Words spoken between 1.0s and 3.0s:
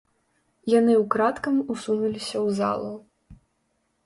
ўкрадкам усунуліся ў залу.